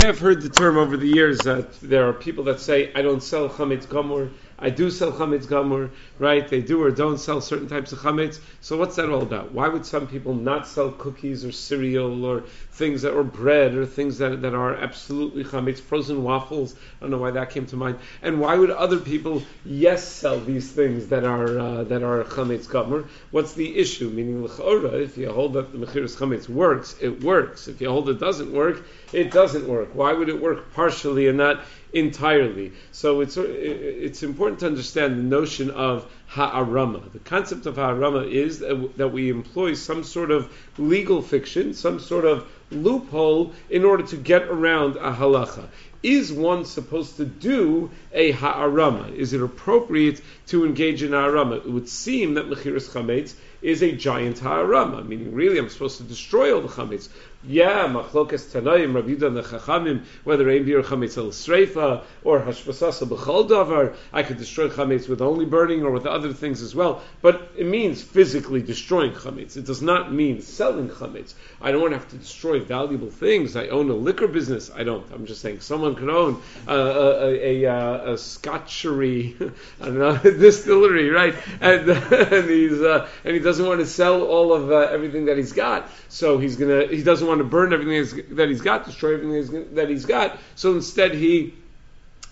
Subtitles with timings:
[0.00, 3.20] I've heard the term over the years that there are people that say, I don't
[3.20, 6.46] sell chametz gamur, I do sell chametz gamur, right?
[6.46, 8.40] They do or don't sell certain types of chametz.
[8.60, 9.52] So what's that all about?
[9.52, 12.40] Why would some people not sell cookies or cereal or
[12.72, 16.74] things that or bread or things that, that are absolutely chametz, frozen waffles?
[16.74, 18.00] I don't know why that came to mind.
[18.20, 22.66] And why would other people yes sell these things that are uh, that are chametz
[22.66, 23.06] gamur?
[23.30, 24.10] What's the issue?
[24.10, 27.68] Meaning l'chora, if you hold that the mechiras chametz works, it works.
[27.68, 29.90] If you hold it doesn't work, it doesn't work.
[29.94, 31.62] Why would it work partially and not
[31.92, 32.72] entirely?
[32.92, 37.12] So it's uh, it's important to understand the notion of ha'arama.
[37.12, 42.24] The concept of ha'arama is that we employ some sort of legal fiction, some sort
[42.24, 45.68] of loophole in order to get around a halacha.
[46.02, 49.12] Is one supposed to do a ha'arama?
[49.16, 51.56] Is it appropriate to engage in ha'arama?
[51.56, 56.04] It would seem that mechiras chametz is a giant ha'arama, meaning really I'm supposed to
[56.04, 57.08] destroy all the chametz.
[57.44, 63.48] Yeah, machlokas tanaim, Rabbi the Chachamim, whether ein bir chametz el sreifa or hashvasasa b'chol
[63.48, 67.00] davar, I could destroy chametz with only burning or with other things as well.
[67.22, 69.56] But it means physically destroying chametz.
[69.56, 71.34] It does not mean selling chametz.
[71.60, 73.54] I don't want to have to destroy valuable things.
[73.54, 74.68] I own a liquor business.
[74.74, 75.06] I don't.
[75.12, 79.36] I'm just saying someone could own a, a, a, a scotchery,
[79.80, 81.36] I don't know, distillery, right?
[81.60, 85.36] And, and he's uh, and he doesn't want to sell all of uh, everything that
[85.36, 85.88] he's got.
[86.08, 86.88] So he's gonna.
[86.88, 90.38] He doesn't want to burn everything that he's got, destroy everything that he's got.
[90.56, 91.54] So instead, he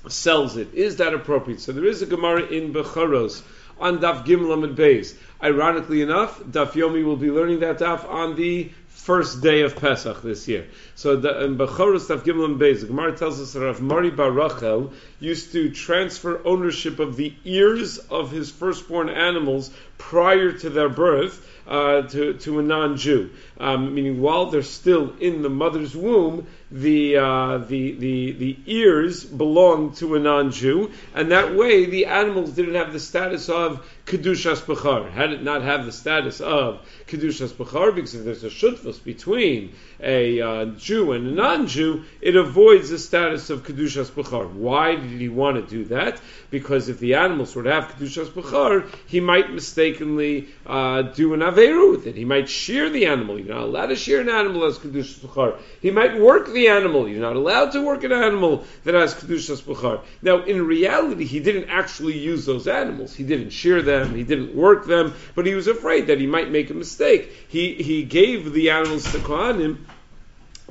[0.09, 0.73] sells it.
[0.75, 1.61] Is that appropriate?
[1.61, 3.43] So there is a Gemara in Bechoros
[3.79, 5.17] on Daf Gimel and Beis.
[5.43, 8.71] Ironically enough, Daf Yomi will be learning that Daf on the
[9.07, 10.67] first day of Pesach this year.
[10.97, 14.11] So the, in Bechoros Daf Gimel and Beis, the Gemara tells us that Rav Mari
[14.11, 20.71] bar Rachel used to transfer ownership of the ears of his firstborn animals prior to
[20.71, 25.95] their birth uh, to, to a non-Jew, um, meaning while they're still in the mother's
[25.97, 32.07] womb, the, uh, the, the, the ears belong to a non-Jew, and that way the
[32.07, 35.11] animals didn't have the status of Kedushas Bechar.
[35.11, 39.75] Had it not have the status of Kedushas Bechar, because if there's a shutfus between
[39.99, 44.53] a uh, Jew and a non-Jew, it avoids the status of Kedushas Bechar.
[44.53, 46.21] Why did he want to do that?
[46.51, 51.41] Because if the animals were to have Kedushas Bechar, he might mistakenly uh, do an
[51.41, 52.15] Averu with it.
[52.15, 53.41] He might shear the animal.
[53.41, 55.59] You're not allowed to shear an animal as Kedushas Bechar.
[55.83, 57.09] He might work the animal.
[57.09, 60.01] You're not allowed to work an animal that has Kedushas Bechar.
[60.23, 63.13] Now, in reality, he didn't actually use those animals.
[63.13, 66.27] He didn't shear them them, he didn't work them, but he was afraid that he
[66.27, 67.33] might make a mistake.
[67.49, 69.79] He, he gave the animals to Kohanim,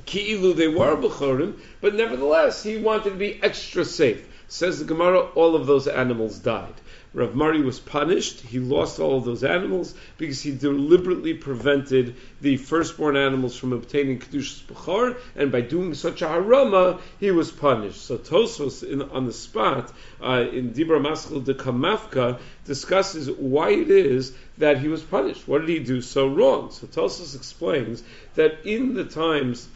[0.06, 4.28] ki'ilu they were Bechorim, but nevertheless, he wanted to be extra safe.
[4.47, 6.74] Says the Gemara, all of those animals died.
[7.15, 8.41] Rav Mari was punished.
[8.41, 14.19] He lost all of those animals because he deliberately prevented the firstborn animals from obtaining
[14.19, 18.01] Kedushas Bechar, and by doing such a harama, he was punished.
[18.05, 23.89] So Tosos, in, on the spot, uh, in Dibra Maschil de Kamafka, discusses why it
[23.89, 25.47] is that he was punished.
[25.47, 26.71] What did he do so wrong?
[26.71, 28.03] So Tosos explains
[28.35, 29.69] that in the times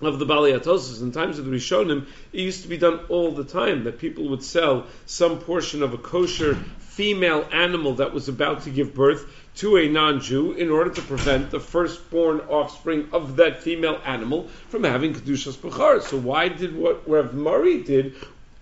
[0.00, 3.44] of the Baliatosis in times of the Rishonim, it used to be done all the
[3.44, 8.62] time that people would sell some portion of a kosher female animal that was about
[8.62, 9.26] to give birth
[9.56, 14.84] to a non-Jew in order to prevent the firstborn offspring of that female animal from
[14.84, 16.02] having kedushas bechar.
[16.02, 18.14] So why did what Rav Mari did?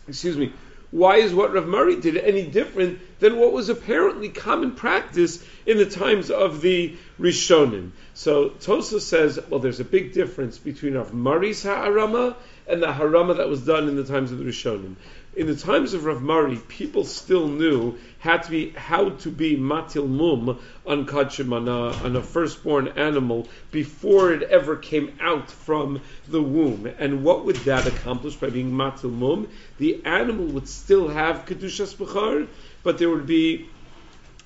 [0.07, 0.53] excuse me.
[0.91, 5.77] Why is what Rav Mari did any different than what was apparently common practice in
[5.77, 7.91] the times of the Rishonim?
[8.13, 12.37] So Tosa says, well, there's a big difference between Rav Mari's ha'arama
[12.67, 14.95] and the harama that was done in the times of the Rishonim
[15.37, 19.55] in the times of Rav Mari, people still knew how to be how to be
[19.55, 25.51] matil mum on kachim on a, on a firstborn animal before it ever came out
[25.51, 26.91] from the womb.
[26.97, 29.47] And what would that accomplish by being matil mum?
[29.77, 32.47] The animal would still have kedushas bechar,
[32.81, 33.69] but there would be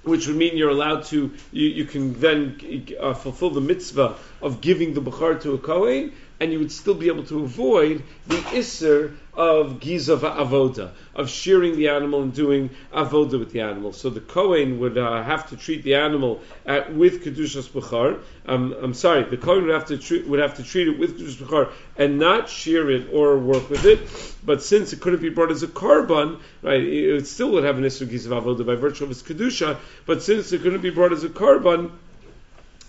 [0.04, 4.60] which would mean you're allowed to, you, you can then uh, fulfill the mitzvah of
[4.60, 8.36] giving the Bukhar to a Kohen, and you would still be able to avoid the
[8.36, 13.94] Isser of Giza Avoda, of shearing the animal and doing Avoda with the animal.
[13.94, 18.24] So the Kohen would uh, have to treat the animal at, with Kedushas Bechar.
[18.48, 21.20] Um, I'm sorry, the Kohen would have to treat, would have to treat it with
[21.20, 24.00] Kedushas Bechar and not shear it or work with it.
[24.44, 27.84] But since it couldn't be brought as a korban, right, it still would have an
[27.84, 29.78] Isser Giza Avoda by virtue of its Kedusha,
[30.08, 31.92] but since it couldn't be brought as a korban,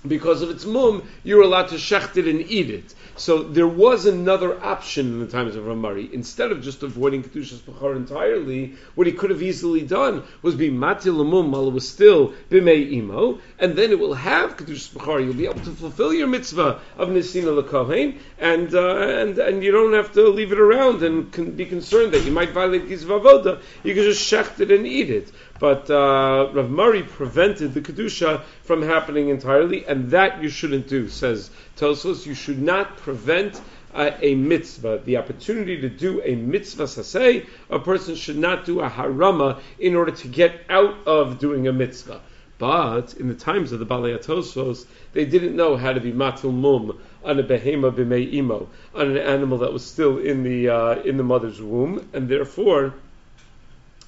[0.06, 2.94] because of its mum, you're allowed to shecht it and eat it.
[3.16, 6.10] So there was another option in the times of Ramari.
[6.12, 10.70] Instead of just avoiding Kedushas Bechar entirely, what he could have easily done was be
[10.70, 15.24] Matil Mum while it was still Bimei Imo, and then it will have Kedushas Bechar.
[15.24, 19.70] You'll be able to fulfill your mitzvah of Nisina Lekohen, and, uh, and, and you
[19.70, 23.62] don't have to leave it around and be concerned that you might violate Gizva Avoda.
[23.84, 25.30] You can just shecht it and eat it
[25.62, 31.08] but uh, Rav Mari prevented the kedusha from happening entirely, and that you shouldn't do.
[31.08, 33.60] Says Tosos, you should not prevent
[33.94, 37.46] uh, a mitzvah, the opportunity to do a mitzvah saseh.
[37.70, 41.72] A person should not do a harama in order to get out of doing a
[41.72, 42.20] mitzvah.
[42.58, 46.52] But in the times of the Balei Tosos, they didn't know how to be matul
[46.52, 50.94] mum on a behema b'mei imo, on an animal that was still in the uh,
[51.02, 52.94] in the mother's womb, and therefore,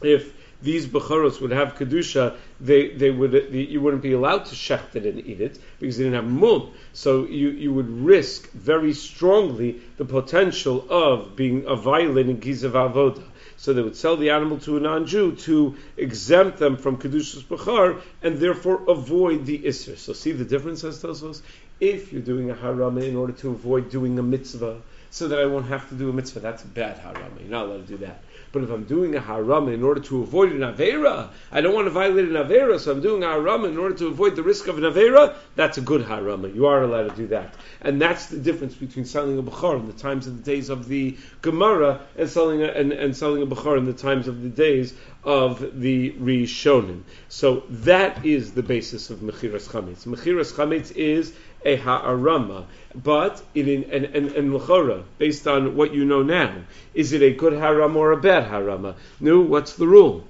[0.02, 0.32] if
[0.64, 5.04] these Becharos would have Kedusha, they, they would, you wouldn't be allowed to shecht it
[5.04, 6.70] and eat it because they didn't have mum.
[6.94, 13.22] So you, you would risk very strongly the potential of being a violating Gizav Avoda.
[13.56, 18.00] So they would sell the animal to a non-Jew to exempt them from Kedushas Bechar
[18.22, 19.96] and therefore avoid the Isser.
[19.96, 21.42] So see the difference, as Tosos?
[21.78, 24.80] If you're doing a harama in order to avoid doing a mitzvah,
[25.14, 27.38] so that I won't have to do a mitzvah, that's bad harama.
[27.38, 28.24] You're not allowed to do that.
[28.50, 31.86] But if I'm doing a haram in order to avoid an avera, I don't want
[31.86, 34.66] to violate an avera, so I'm doing a haram in order to avoid the risk
[34.66, 35.36] of an avera.
[35.54, 36.44] That's a good haram.
[36.52, 39.86] You are allowed to do that, and that's the difference between selling a bukhar in
[39.86, 43.46] the times of the days of the Gemara and selling a, and, and selling a
[43.46, 47.02] bukhar in the times of the days of the Rishonim.
[47.28, 50.06] So that is the basis of Mechiras Chametz.
[50.06, 51.32] Mechiras Chametz is
[51.64, 52.66] a ha'arama.
[52.94, 56.54] But in and and, and l'chora, based on what you know now,
[56.92, 58.94] is it a good harama or a bad harama?
[59.20, 60.24] No, what's the rule?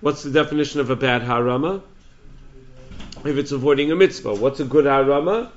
[0.00, 1.82] What's the definition of a bad harama?
[3.24, 5.50] If it's avoiding a mitzvah, what's a good harama?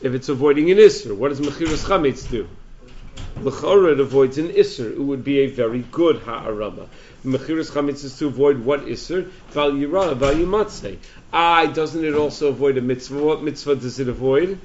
[0.00, 2.48] If it's avoiding an isser, what does mechiras chametz do?
[3.40, 4.90] L'chora it avoids an isser.
[4.90, 6.88] It would be a very good ha'arama.
[7.24, 9.30] Mechiras chametz is to avoid what isser?
[9.50, 10.96] Val yira, val yimatzeh.
[11.32, 13.22] Ah, doesn't it also avoid a mitzvah?
[13.22, 14.58] What mitzvah does it avoid?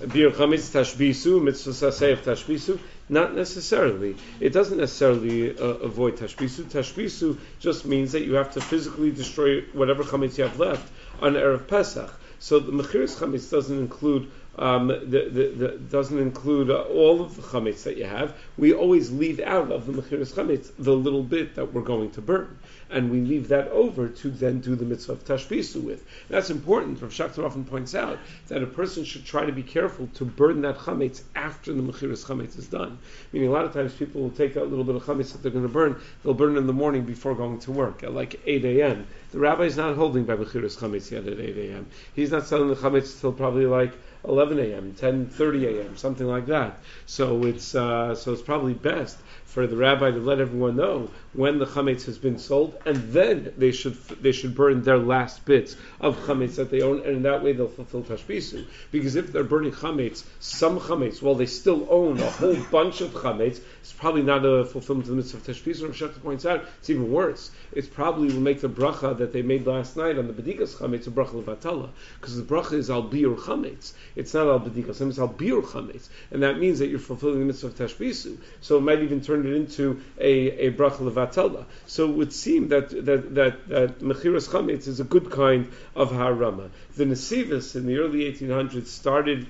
[0.00, 2.78] Bir chametz tashbisu, mitzvah saseh tashbisu.
[3.10, 4.16] Not necessarily.
[4.40, 6.64] It doesn't necessarily uh, avoid tashbisu.
[6.64, 10.90] Tashbisu just means that you have to physically destroy whatever chametz you have left
[11.20, 12.12] on erev Pesach.
[12.38, 17.42] So the mechiras chametz doesn't include um, the, the, the, doesn't include all of the
[17.42, 18.36] chametz that you have.
[18.56, 22.20] We always leave out of the mechiras chametz the little bit that we're going to
[22.20, 22.58] burn,
[22.90, 26.04] and we leave that over to then do the mitzvah of tashbisu with.
[26.28, 27.00] That's important.
[27.02, 28.18] Rav Schachter often points out
[28.48, 32.24] that a person should try to be careful to burn that chametz after the mechiras
[32.24, 32.98] chametz is done.
[33.32, 35.52] Meaning, a lot of times people will take a little bit of chametz that they're
[35.52, 36.00] going to burn.
[36.22, 39.06] They'll burn it in the morning before going to work at like 8 a.m.
[39.32, 41.86] The rabbi is not holding by mechiras chametz yet at 8 a.m.
[42.14, 43.92] He's not selling the chametz till probably like
[44.24, 46.78] 11 a.m., 10:30 a.m., something like that.
[47.06, 51.58] So it's uh, so it's probably best for the rabbi to let everyone know when
[51.58, 55.74] the chametz has been sold, and then they should they should burn their last bits
[56.00, 58.66] of chametz that they own, and in that way they'll fulfill tashbisu.
[58.92, 63.10] Because if they're burning chametz, some chametz, while they still own a whole bunch of
[63.12, 65.84] chametz, it's probably not a fulfillment of the mitzvah of tashbisu.
[65.84, 67.50] Rav Schachter points out it's even worse.
[67.72, 71.06] It probably will make the bracha that they made last night on the bedikas chametz
[71.06, 71.88] a bracha levatala,
[72.20, 73.92] because the bracha is al biur chametz.
[74.14, 77.46] It's not al bedikas, it's al biur chametz, and that means that you're fulfilling the
[77.46, 78.36] mitzvah of tashbisu.
[78.60, 81.64] So it might even turn it into a, a bracha levatala.
[81.86, 86.10] So it would seem that that that, that mechiras chametz is a good kind of
[86.10, 86.70] harama.
[86.96, 89.46] The Nesivos in the early 1800s started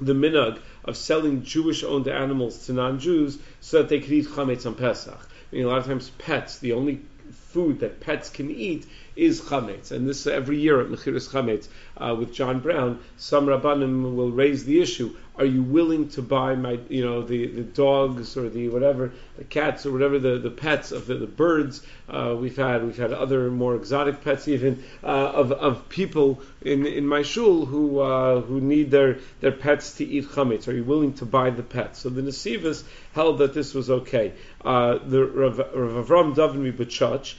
[0.00, 4.74] the minhag of selling Jewish-owned animals to non-Jews so that they could eat chametz on
[4.74, 5.18] Pesach.
[5.52, 7.00] I mean, a lot of times pets, the only
[7.32, 8.86] food that pets can eat
[9.18, 14.14] is chametz, and this every year at Mechiras Chametz uh, with John Brown, some rabbanim
[14.14, 18.36] will raise the issue: Are you willing to buy my, you know, the, the dogs
[18.36, 22.36] or the whatever, the cats or whatever the, the pets of the, the birds uh,
[22.38, 22.84] we've had?
[22.84, 27.66] We've had other more exotic pets even uh, of, of people in, in my shul
[27.66, 30.68] who uh, who need their, their pets to eat chametz.
[30.68, 31.98] Are you willing to buy the pets?
[31.98, 32.84] So the Nesivos
[33.14, 34.32] held that this was okay.
[34.64, 37.34] Uh, the Rav, Rav Avram Davin B'Chach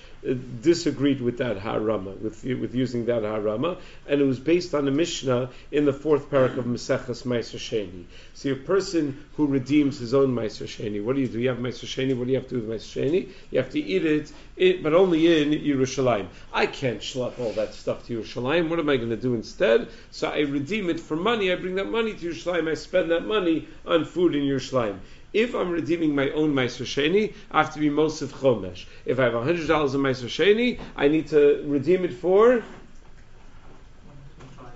[0.61, 4.91] disagreed with that harama, with with using that harama, and it was based on a
[4.91, 8.03] mishnah in the fourth parak of Maseches Meiser Sheni.
[8.33, 11.39] See, a person who redeems his own Meiser Sheni, what do you do?
[11.39, 12.17] You have Meiser Sheni.
[12.17, 13.29] What do you have to do with Meiser Sheni?
[13.51, 16.27] You have to eat it, it, but only in Yerushalayim.
[16.51, 18.69] I can't schlep all that stuff to Yerushalayim.
[18.69, 19.87] What am I going to do instead?
[20.11, 21.51] So I redeem it for money.
[21.51, 22.69] I bring that money to Yerushalayim.
[22.69, 24.99] I spend that money on food in Yerushalayim.
[25.31, 28.85] If I'm redeeming my own Meiser Sheni, I have to be Mosif Chomesh.
[29.05, 32.63] If I have $100 in Meiser Sheni, I need to redeem it for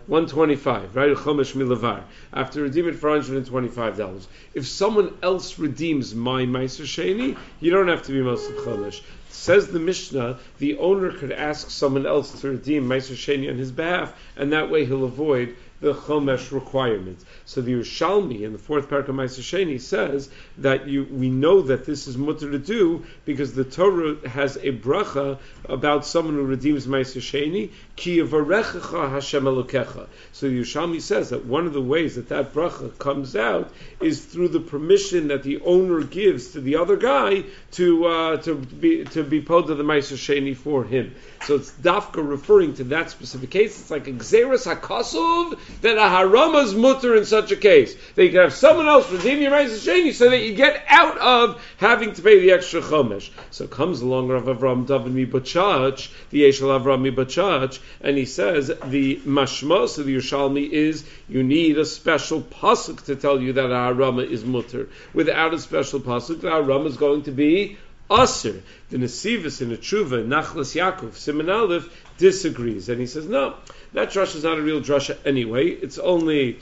[0.06, 1.16] 125, right?
[1.16, 2.04] Chomesh milavar.
[2.32, 4.28] After redeem it for $125.
[4.54, 9.02] If someone else redeems my Meiser Sheni, you don't have to be Mosif Chomesh.
[9.30, 13.72] Says the Mishnah, the owner could ask someone else to redeem Meiser Sheni on his
[13.72, 17.26] behalf, and that way he'll avoid the Chomesh requirements.
[17.44, 21.86] So the Yerushalmi in the fourth parak of Sheni says that you we know that
[21.86, 26.88] this is mutter to do because the Torah has a bracha about someone who redeems
[26.88, 30.08] Sheni, ki Hashem Elokecha.
[30.32, 34.24] So the Yerushalmi says that one of the ways that that bracha comes out is
[34.24, 39.04] through the permission that the owner gives to the other guy to uh, to be
[39.04, 41.14] to be pod of the Meiser Sheni for him.
[41.44, 43.78] So it's dafka referring to that specific case.
[43.82, 47.96] It's like a xeris hakasuv that a harama is mutter in such a case.
[48.16, 50.84] That you can have someone else redeem your rights Meiser Sheni so that you get
[50.88, 53.30] out of having to pay the extra chomesh.
[53.52, 59.18] So comes along Rav Avram David Mibachach, the Yeshal Avram Mibachach, and he says the
[59.26, 63.94] mashmos of the Yerushalmi is you need a special pasuk to tell you that a
[63.94, 64.90] harama is mutter.
[65.14, 67.78] Without a special pasuk, the harama is going to be
[68.12, 68.62] Aser.
[68.90, 71.90] The Nesivus in Tshuva, Nachlas Yaakov, Simon Aleph,
[72.24, 72.88] disagrees.
[72.88, 73.56] And he says, no,
[73.92, 75.68] that drasha is not a real drasha anyway.
[75.68, 76.58] It's only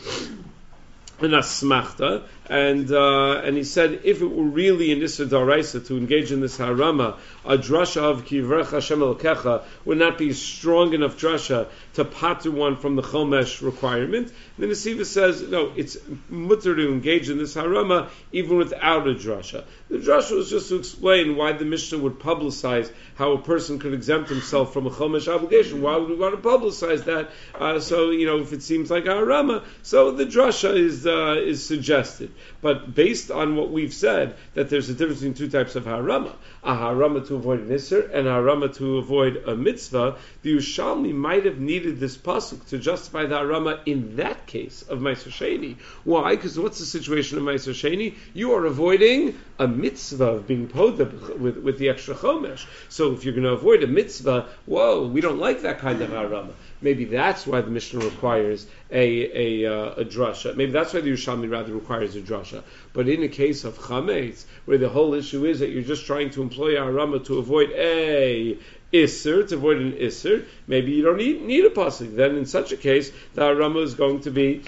[1.19, 5.97] an asmachta, and uh, and he said if it were really an Issa Daraisa to
[5.97, 11.17] engage in this harama, a drasha of Kivrech Hashem Kecha would not be strong enough
[11.17, 14.33] drasha to patu one from the Chomesh requirement.
[14.57, 15.95] Then the Siva says, no, it's
[16.29, 19.63] mutter to engage in this harama even without a drasha.
[19.89, 23.93] The drasha was just to explain why the Mishnah would publicize how a person could
[23.93, 25.81] exempt himself from a Chomesh obligation.
[25.81, 27.29] Why would we want to publicize that?
[27.55, 31.35] Uh, so, you know, if it seems like a harama, so the drasha is, uh,
[31.41, 32.31] is suggested.
[32.61, 36.33] But based on what we've said, that there's a difference between two types of harama,
[36.63, 41.13] a harama to avoid an isser and a harama to avoid a mitzvah, the Ushalmi
[41.13, 45.77] might have needed this pasuk to justify the harama in that case of Meiser Sheni.
[46.03, 46.35] Why?
[46.35, 48.15] Because what's the situation of Meiser Sheni?
[48.33, 52.65] You are avoiding a mitzvah of being podab with, with the extra chomesh.
[52.89, 56.09] So if you're going to avoid a mitzvah, whoa, we don't like that kind of
[56.09, 56.53] harama.
[56.81, 60.55] Maybe that's why the Mishnah requires a, a, uh, a drasha.
[60.55, 62.63] Maybe that's why the Yerushalmi rather requires a drasha.
[62.91, 66.31] But in the case of chametz, where the whole issue is that you're just trying
[66.31, 68.57] to employ harama to avoid a
[68.91, 72.15] isser, to avoid an isser, maybe you don't need, need a pasuk.
[72.15, 74.63] Then in such a case, the harama is going to be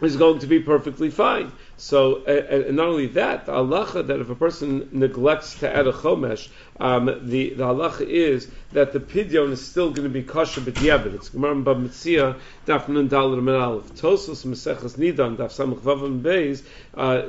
[0.00, 1.52] is going to be perfectly fine.
[1.76, 5.86] So, uh, and not only that, the halacha that if a person neglects to add
[5.86, 6.48] a chomesh,
[6.80, 11.14] um, the, the halacha is that the pidyon is still going to be kosher b'diavad.
[11.14, 13.84] It's Gemara Bamitzia, Daf Nun Dalar Menalef.
[13.92, 16.62] Tosos Meseches Nidan, Daf Samach Vavam Beis,
[16.94, 17.22] uh,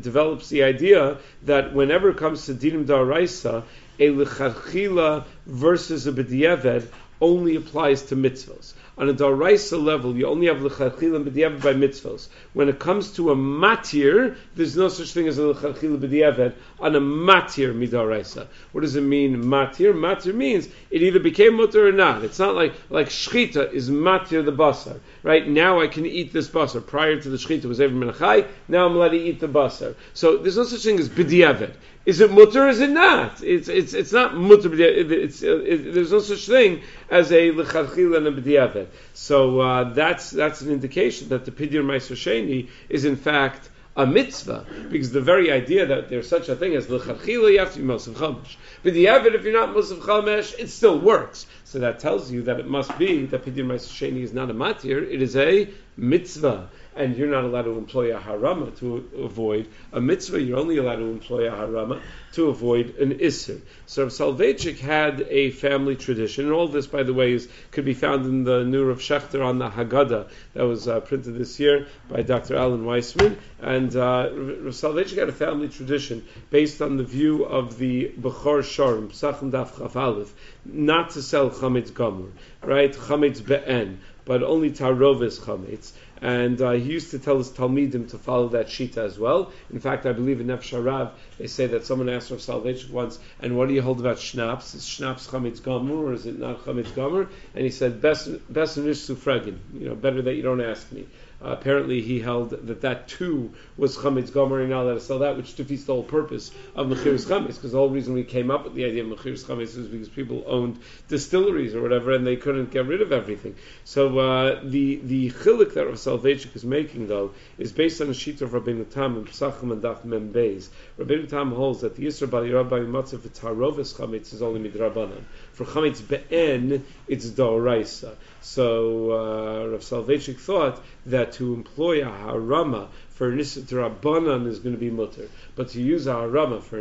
[0.00, 3.64] develops the idea that whenever it comes to dinim daraisa,
[3.98, 6.86] a lecharchila versus a b'diavad
[7.20, 12.28] only applies to mitzvahs on a daraisa level, you only have l'chachila b'diavad by mitzvahs.
[12.52, 16.94] When it comes to a matir, there's no such thing as a l'chachila b'diavad on
[16.94, 18.46] a matir midaraisa.
[18.72, 19.94] What does it mean, matir?
[19.94, 22.22] Matir means it either became mutter or not.
[22.22, 25.00] It's not like like shchita is matir the basar.
[25.22, 26.84] Right now, I can eat this basar.
[26.84, 28.48] Prior to the shchita was ever menachai.
[28.66, 29.94] Now I'm allowed to eat the basar.
[30.14, 31.74] So there's no such thing as b'diavad.
[32.04, 32.68] Is it mutter?
[32.68, 33.40] Is it not?
[33.42, 34.68] It's it's it's not mutter.
[34.74, 38.88] It's, it, there's no such thing as a lecharchila and a b'diavad.
[39.14, 44.64] So uh, that's that's an indication that the meiser sheni is in fact a mitzvah
[44.90, 47.84] because the very idea that there's such a thing as lecharchila you have to be
[47.84, 48.56] mosif chamesh.
[48.84, 51.46] B'diavad, if you're not mosif chamesh, it still works.
[51.64, 54.54] So that tells you that it must be that pidyon meiser sheni is not a
[54.54, 59.68] matir; it is a mitzvah and you're not allowed to employ a harama to avoid
[59.92, 60.40] a mitzvah.
[60.40, 62.00] You're only allowed to employ a harama
[62.32, 63.60] to avoid an isser.
[63.86, 67.94] So Soloveitchik had a family tradition, and all this, by the way, is, could be
[67.94, 71.86] found in the Nur of Schachter on the Haggadah that was uh, printed this year
[72.08, 72.56] by Dr.
[72.56, 73.38] Alan Weissman.
[73.60, 74.28] And uh,
[74.70, 79.78] Soloveitchik had a family tradition based on the view of the Bechor Shor, Psachim Daf
[79.78, 80.32] Chaf Aleph,
[80.64, 82.30] not to sell chametz gamur,
[82.62, 82.92] right?
[82.92, 85.92] Chametz be'en, but only tarovis chametz.
[86.22, 89.52] And uh, he used to tell his Talmidim to follow that shita as well.
[89.72, 93.58] In fact, I believe in Nefesh they say that someone asked Rav Soloveitchik once, and
[93.58, 94.76] what do you hold about schnapps?
[94.76, 97.28] Is schnapps chametz gomer or is it not chametz gomer?
[97.56, 101.08] And he said, best best in sufragin, you know, better that you don't ask me.
[101.44, 105.36] Apparently, he held that that too was chametz gomer, and not allowed to sell that,
[105.36, 107.54] which defeats the whole purpose of mechiras chametz.
[107.56, 110.08] Because the whole reason we came up with the idea of mechiras chametz is because
[110.08, 113.54] people owned distilleries or whatever, and they couldn't get rid of everything.
[113.84, 118.14] So uh, the the chilik that Rav Soloveitchik is making though is based on a
[118.14, 120.68] sheet of Rabbeinu Tam and Pesachim and Daf Mem Beis.
[120.98, 125.22] Rabbeinu Tam holds that the Yisra Bali Rabbi Matzav V'Tarovis chametz is only midrabanan.
[125.52, 128.14] For chametz be'en, it's doraisa.
[128.40, 134.80] So uh, Rav Soloveitchik thought that to employ a harama for Rabbanan is going to
[134.80, 136.80] be mutter, but to use a harama for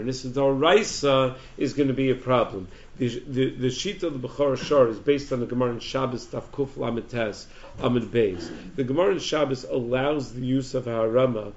[0.54, 2.70] Raisa is going to be a problem.
[2.98, 6.26] The, the, the sheet of the Bechor Shor is based on the Gemara in Shabbos
[6.28, 7.46] Taf Kuf Lamites
[7.80, 8.50] Amid Beis.
[8.76, 11.52] The Gemara in Shabbos allows the use of harama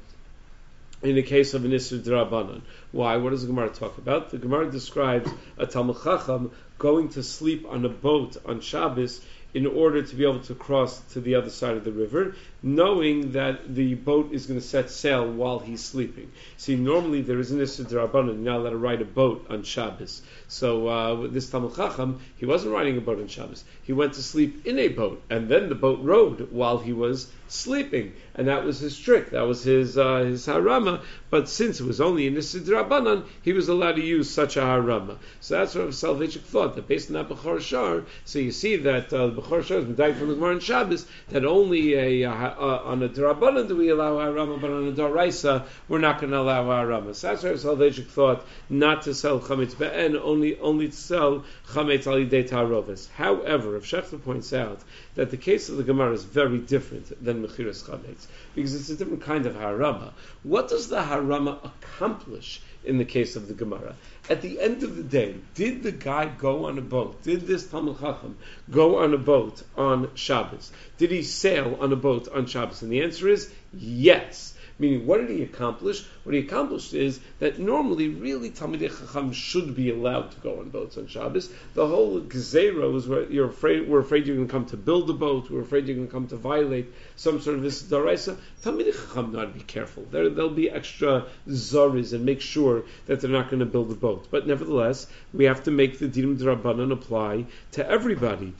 [1.04, 2.62] in the case of an Isra Drabanan.
[2.90, 3.16] Why?
[3.18, 4.30] What does the Gemara talk about?
[4.30, 9.20] The Gemara describes a Talmud Chacham going to sleep on a boat on Shabbos
[9.52, 12.34] in order to be able to cross to the other side of the river,
[12.64, 16.32] knowing that the boat is going to set sail while he's sleeping.
[16.56, 19.64] See, normally there is an Issa Rabbanan, you're not allowed to ride a boat on
[19.64, 20.22] Shabbos.
[20.48, 23.64] So uh, this Talmud Chacham, he wasn't riding a boat on Shabbos.
[23.82, 27.28] He went to sleep in a boat, and then the boat rode while he was
[27.48, 29.30] sleeping, and that was his trick.
[29.30, 31.02] That was his uh, his harama.
[31.30, 34.60] But since it was only an Issa Rabbanan, he was allowed to use such a
[34.60, 35.18] harama.
[35.40, 38.04] So that's what Soloveitchik thought that based on that Bechor Shor.
[38.24, 41.44] So you see that uh, the Bechor Shor died from the Gemara on Shabbos that
[41.44, 45.66] only a uh, uh, on a Drabanan do we allow Harama, but on a Daraisa
[45.88, 47.14] we're not going to allow Harama.
[47.14, 52.04] So that's why Soloveitchik thought not to sell Chametz Be'en, only, only to sell Chametz
[52.04, 53.10] Alidei Tarovis.
[53.10, 54.80] However, if Schachter points out
[55.14, 58.96] that the case of the Gemara is very different than Mechiras Chametz, because it's a
[58.96, 60.12] different kind of Harama.
[60.42, 63.94] What does the Harama accomplish in the case of the Gemara?
[64.28, 67.22] At the end of the day, did the guy go on a boat?
[67.22, 68.38] Did this Talmud Chacham
[68.70, 70.72] go on a boat on Shabbos?
[70.98, 72.82] Did he sail on a boat on Shabbos?
[72.82, 74.53] And the answer is yes.
[74.76, 76.04] Meaning, what did he accomplish?
[76.24, 80.70] What he accomplished is that normally, really, Talmidei Chacham should be allowed to go on
[80.70, 81.48] boats on Shabbos.
[81.74, 85.08] The whole gzera was where you're afraid, we're afraid you're going to come to build
[85.10, 88.36] a boat, we're afraid you're going to come to violate some sort of this daraisa.
[88.62, 90.06] Talmidei Chacham know to be careful.
[90.10, 93.94] There, there'll be extra zaris and make sure that they're not going to build a
[93.94, 94.26] boat.
[94.28, 98.54] But nevertheless, we have to make the dinim drabanan apply to everybody.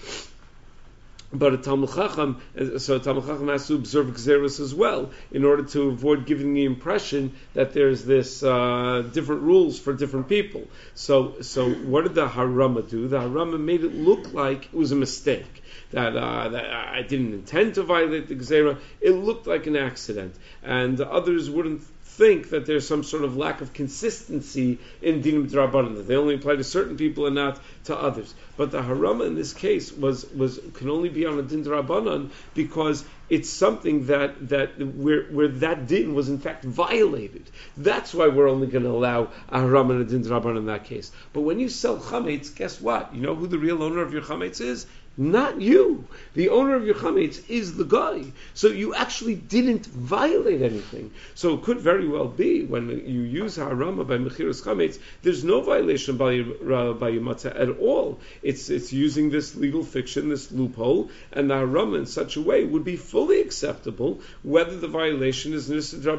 [1.35, 2.41] But a Talmud Chacham,
[2.79, 6.55] so a Talmud Chacham has to observe Xeris as well in order to avoid giving
[6.55, 10.69] the impression that there's this uh, different rules for different people.
[10.95, 13.09] So, so what did the Harama do?
[13.09, 15.63] The Harama made it look like it was a mistake.
[15.91, 18.79] That, uh, that I didn't intend to violate the Gzera.
[19.01, 20.35] It looked like an accident.
[20.63, 21.83] And others wouldn't
[22.17, 26.37] think that there's some sort of lack of consistency in dinim drabanan that they only
[26.37, 28.33] apply to certain people and not to others.
[28.57, 32.31] But the harama in this case was was can only be on a din drabanan
[32.55, 37.51] because it's something that that where where that din was in fact violated.
[37.77, 40.85] That's why we're only going to allow a harama and a din drabanan in that
[40.85, 41.11] case.
[41.33, 43.13] But when you sell chametz, guess what?
[43.13, 44.87] You know who the real owner of your chametz is?
[45.17, 46.09] Not you.
[46.35, 48.25] The owner of your chametz is the guy.
[48.53, 51.13] So you actually didn't violate anything.
[51.37, 55.61] So it could very well be when you use harama by mechiras chametz, there's no
[55.61, 58.19] violation by uh, by matzah at all.
[58.43, 62.65] It's it's using this legal fiction, this loophole, and the harama in such a way
[62.65, 66.11] would be fully acceptable whether the violation is an issa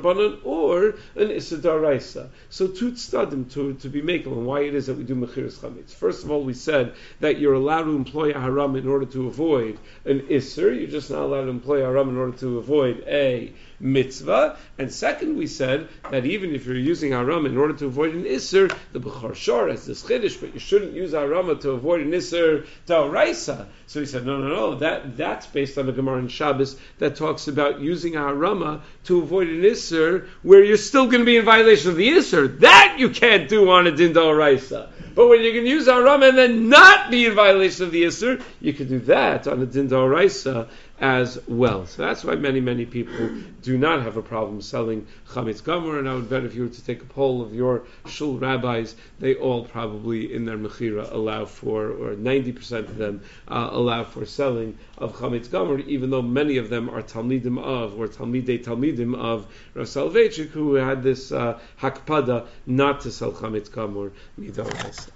[0.45, 4.95] or an issa So two tzadim to to be making and why it is that
[4.95, 5.93] we do mechiras chametz.
[5.93, 9.27] First of all, we said that you're allowed to employ a harama in order to
[9.27, 10.77] avoid an isser.
[10.77, 14.57] You're just not allowed to employ haram in order to avoid a mitzvah.
[14.77, 18.25] And second, we said that even if you're using haram in order to avoid an
[18.25, 22.11] isser, the Bechor Shor has this chiddush, but you shouldn't use haram to avoid an
[22.11, 22.67] isser
[23.11, 23.67] raisa.
[23.87, 27.15] So he said, no, no, no, that, that's based on the Gemara in Shabbos that
[27.15, 31.37] talks about using a harama to avoid an isser where you're still going to be
[31.37, 32.59] in violation of the isser.
[32.59, 34.91] That you can't do on a din raisa.
[35.15, 38.41] But when you can use Aram and then not be in violation of the Isser,
[38.59, 40.67] you can do that on a Din Raisa
[40.99, 41.85] as well.
[41.85, 43.29] So that's why many, many people
[43.61, 45.99] do not have a problem selling Chametz Gomer.
[45.99, 48.95] And I would bet if you were to take a poll of your shul rabbis,
[49.19, 54.25] they all probably in their Mechira allow for, or 90% of them uh, allow for
[54.25, 59.15] selling of Chametz Gomer, even though many of them are Talmidim of, or Talmidei Talmidim
[59.15, 65.09] of Rav Soloveitchik, who had this uh, hakpada not to sell Chametz Gomer midorais.